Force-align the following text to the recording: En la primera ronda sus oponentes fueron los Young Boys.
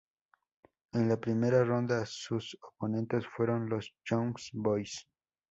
En 0.93 1.07
la 1.07 1.17
primera 1.19 1.63
ronda 1.63 2.07
sus 2.07 2.57
oponentes 2.59 3.23
fueron 3.37 3.69
los 3.69 3.93
Young 4.09 4.33
Boys. 4.53 5.07